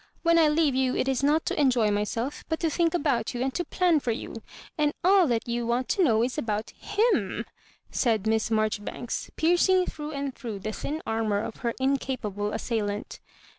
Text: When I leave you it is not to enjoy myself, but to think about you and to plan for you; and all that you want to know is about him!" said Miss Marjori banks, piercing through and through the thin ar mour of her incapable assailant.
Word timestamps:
When 0.23 0.39
I 0.39 0.47
leave 0.47 0.73
you 0.73 0.95
it 0.95 1.07
is 1.07 1.21
not 1.21 1.45
to 1.45 1.61
enjoy 1.61 1.91
myself, 1.91 2.43
but 2.49 2.59
to 2.61 2.71
think 2.71 2.95
about 2.95 3.35
you 3.35 3.43
and 3.43 3.53
to 3.53 3.63
plan 3.63 3.99
for 3.99 4.09
you; 4.09 4.33
and 4.75 4.95
all 5.03 5.27
that 5.27 5.47
you 5.47 5.67
want 5.67 5.89
to 5.89 6.03
know 6.03 6.23
is 6.23 6.39
about 6.39 6.71
him!" 6.71 7.45
said 7.91 8.25
Miss 8.25 8.49
Marjori 8.49 8.83
banks, 8.83 9.29
piercing 9.35 9.85
through 9.85 10.13
and 10.13 10.33
through 10.33 10.57
the 10.57 10.71
thin 10.71 11.03
ar 11.05 11.23
mour 11.23 11.41
of 11.43 11.57
her 11.57 11.75
incapable 11.79 12.51
assailant. 12.51 13.19